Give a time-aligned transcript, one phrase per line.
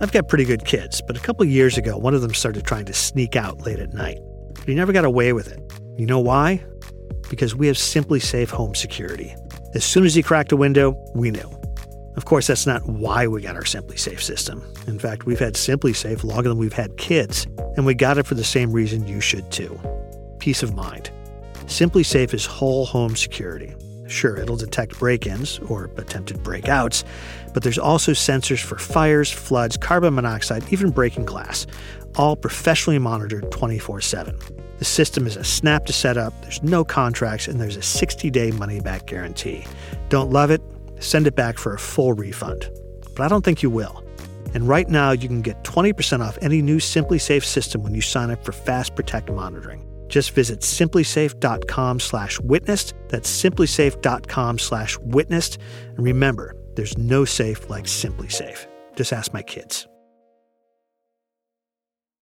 [0.00, 2.84] I've got pretty good kids, but a couple years ago, one of them started trying
[2.86, 4.18] to sneak out late at night.
[4.54, 5.60] But he never got away with it.
[5.96, 6.64] You know why?
[7.28, 9.34] Because we have SimpliSafe home security.
[9.74, 11.50] As soon as he cracked a window, we knew.
[12.16, 14.64] Of course, that's not why we got our SimpliSafe system.
[14.86, 17.46] In fact, we've had SimpliSafe longer than we've had kids,
[17.76, 19.78] and we got it for the same reason you should too
[20.38, 21.10] peace of mind.
[21.66, 23.74] SimpliSafe is whole home security.
[24.08, 27.04] Sure, it'll detect break ins or attempted breakouts,
[27.52, 31.66] but there's also sensors for fires, floods, carbon monoxide, even breaking glass,
[32.16, 34.38] all professionally monitored 24 7.
[34.78, 38.30] The system is a snap to set up, there's no contracts, and there's a 60
[38.30, 39.66] day money back guarantee.
[40.08, 40.62] Don't love it?
[41.00, 42.70] Send it back for a full refund.
[43.14, 44.04] But I don't think you will.
[44.54, 48.30] And right now, you can get 20% off any new SimpliSafe system when you sign
[48.30, 49.84] up for Fast Protect monitoring.
[50.08, 52.94] Just visit simplisafe.com slash witnessed.
[53.08, 55.58] That's simplisafe.com slash witnessed.
[55.96, 58.66] And remember, there's no safe like SimpliSafe.
[58.96, 59.86] Just ask my kids.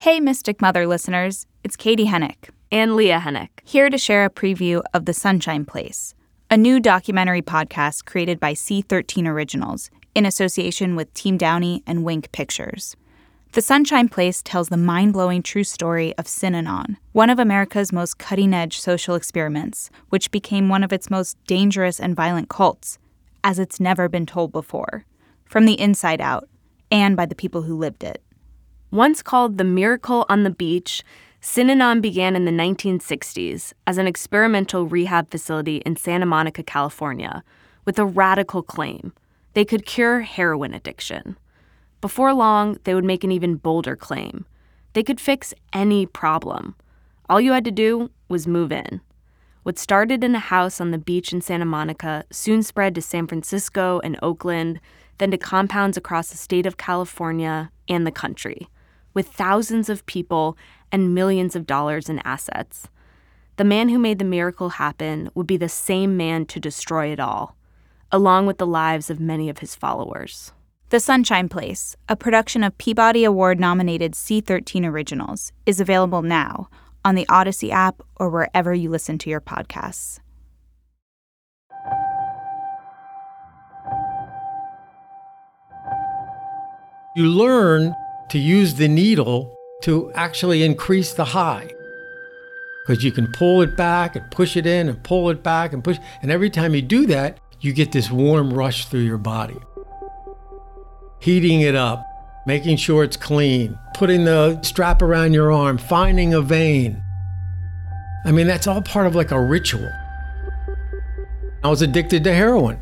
[0.00, 1.46] Hey, Mystic Mother listeners.
[1.62, 2.50] It's Katie Hennick.
[2.70, 3.48] And Leah Hennick.
[3.64, 6.14] Here to share a preview of The Sunshine Place,
[6.50, 12.32] a new documentary podcast created by C13 Originals in association with Team Downey and Wink
[12.32, 12.96] Pictures.
[13.54, 18.18] The Sunshine Place tells the mind blowing true story of Synanon, one of America's most
[18.18, 22.98] cutting edge social experiments, which became one of its most dangerous and violent cults,
[23.44, 25.04] as it's never been told before,
[25.44, 26.48] from the inside out,
[26.90, 28.20] and by the people who lived it.
[28.90, 31.04] Once called the Miracle on the Beach,
[31.40, 37.44] Synanon began in the 1960s as an experimental rehab facility in Santa Monica, California,
[37.84, 39.12] with a radical claim
[39.52, 41.36] they could cure heroin addiction.
[42.04, 44.44] Before long, they would make an even bolder claim.
[44.92, 46.74] They could fix any problem.
[47.30, 49.00] All you had to do was move in.
[49.62, 53.26] What started in a house on the beach in Santa Monica soon spread to San
[53.26, 54.80] Francisco and Oakland,
[55.16, 58.68] then to compounds across the state of California and the country,
[59.14, 60.58] with thousands of people
[60.92, 62.86] and millions of dollars in assets.
[63.56, 67.18] The man who made the miracle happen would be the same man to destroy it
[67.18, 67.56] all,
[68.12, 70.52] along with the lives of many of his followers.
[70.94, 76.68] The Sunshine Place, a production of Peabody Award nominated C13 Originals, is available now
[77.04, 80.20] on the Odyssey app or wherever you listen to your podcasts.
[87.16, 87.96] You learn
[88.30, 89.52] to use the needle
[89.82, 91.68] to actually increase the high.
[92.86, 95.82] Because you can pull it back and push it in and pull it back and
[95.82, 95.98] push.
[96.22, 99.58] And every time you do that, you get this warm rush through your body
[101.24, 102.06] heating it up,
[102.44, 107.02] making sure it's clean, putting the strap around your arm, finding a vein.
[108.26, 109.90] I mean, that's all part of like a ritual.
[111.62, 112.78] I was addicted to heroin.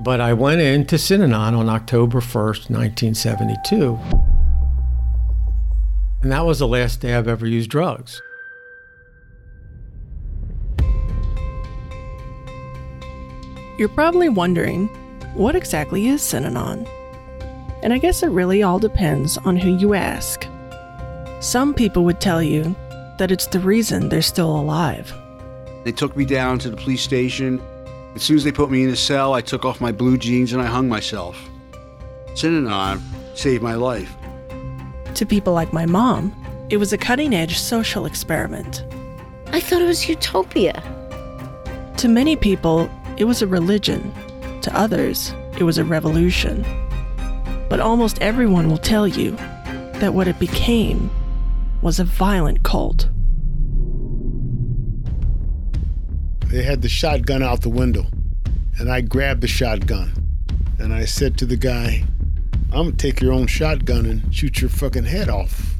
[0.00, 3.98] But I went into Synanon on October 1st, 1972.
[6.20, 8.20] And that was the last day I've ever used drugs.
[13.78, 14.90] You're probably wondering
[15.38, 16.84] what exactly is Synanon?
[17.84, 20.44] And I guess it really all depends on who you ask.
[21.38, 22.74] Some people would tell you
[23.18, 25.12] that it's the reason they're still alive.
[25.84, 27.62] They took me down to the police station.
[28.16, 30.52] As soon as they put me in a cell, I took off my blue jeans
[30.52, 31.38] and I hung myself.
[32.30, 33.00] Synanon
[33.34, 34.12] saved my life.
[35.14, 36.34] To people like my mom,
[36.68, 38.84] it was a cutting edge social experiment.
[39.52, 40.82] I thought it was utopia.
[41.98, 44.12] To many people, it was a religion
[44.62, 46.64] to others, it was a revolution.
[47.68, 49.32] But almost everyone will tell you
[50.00, 51.10] that what it became
[51.82, 53.08] was a violent cult.
[56.46, 58.06] They had the shotgun out the window,
[58.78, 60.12] and I grabbed the shotgun.
[60.78, 62.04] And I said to the guy,
[62.72, 65.74] I'm gonna take your own shotgun and shoot your fucking head off.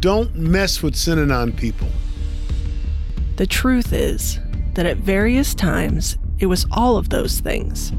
[0.00, 1.88] Don't mess with Synanon people.
[3.36, 4.38] The truth is
[4.74, 7.92] that at various times it was all of those things.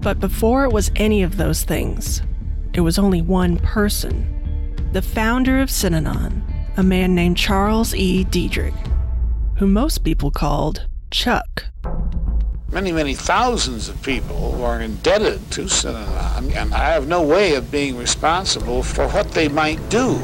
[0.00, 2.22] But before it was any of those things,
[2.72, 4.28] it was only one person
[4.92, 6.42] the founder of Synanon,
[6.76, 8.26] a man named Charles E.
[8.26, 8.76] Dederich,
[9.56, 11.64] who most people called Chuck.
[12.70, 17.70] Many, many thousands of people are indebted to Synanon, and I have no way of
[17.70, 20.20] being responsible for what they might do.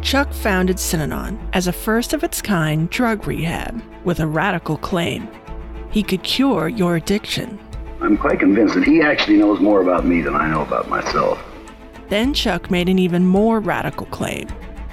[0.00, 5.28] Chuck founded Synanon as a first of its kind drug rehab with a radical claim
[5.92, 7.58] he could cure your addiction.
[8.00, 11.40] I'm quite convinced that he actually knows more about me than I know about myself.
[12.08, 14.48] Then Chuck made an even more radical claim.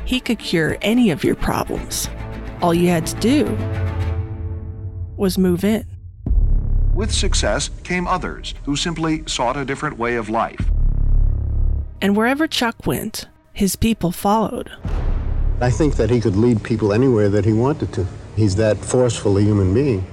[0.06, 2.10] He could cure any of your problems.
[2.62, 3.58] All you had to do
[5.18, 5.86] was move in.
[6.94, 10.70] With success came others who simply sought a different way of life.
[12.02, 14.70] And wherever Chuck went, his people followed.
[15.62, 18.08] I think that he could lead people anywhere that he wanted to.
[18.36, 20.06] He's that forceful a human being.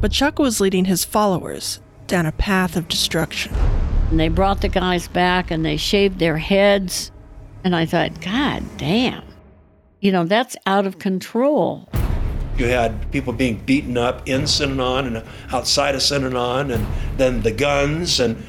[0.00, 3.54] But Chuck was leading his followers down a path of destruction.
[4.10, 7.10] And they brought the guys back and they shaved their heads.
[7.64, 9.24] And I thought, God damn.
[10.00, 11.88] You know, that's out of control.
[12.58, 16.86] You had people being beaten up in Synanon and outside of Synanon, and
[17.16, 18.44] then the guns, and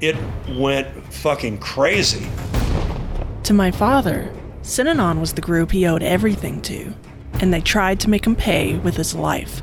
[0.00, 0.16] it
[0.48, 2.26] went fucking crazy.
[3.44, 4.32] To my father,
[4.62, 6.94] Synanon was the group he owed everything to,
[7.34, 9.62] and they tried to make him pay with his life.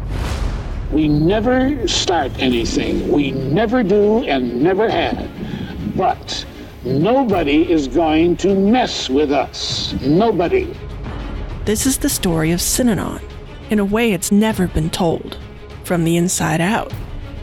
[0.92, 3.10] We never start anything.
[3.10, 5.30] We never do and never have.
[5.96, 6.46] But
[6.84, 9.94] nobody is going to mess with us.
[10.02, 10.74] Nobody.
[11.66, 13.22] This is the story of Synanon,
[13.70, 15.38] in a way it's never been told,
[15.84, 16.92] from the inside out,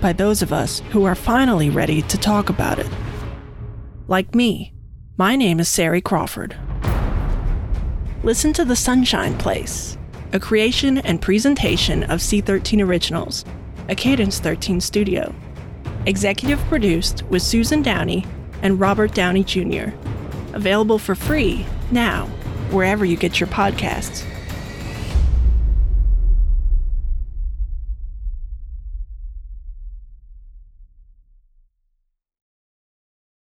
[0.01, 2.91] by those of us who are finally ready to talk about it.
[4.09, 4.73] Like me,
[5.17, 6.57] my name is Sari Crawford.
[8.23, 9.98] Listen to The Sunshine Place,
[10.33, 13.45] a creation and presentation of C13 Originals,
[13.89, 15.35] a Cadence 13 studio.
[16.07, 18.27] Executive produced with Susan Downey
[18.63, 19.91] and Robert Downey Jr.
[20.53, 22.27] Available for free now,
[22.71, 24.25] wherever you get your podcasts.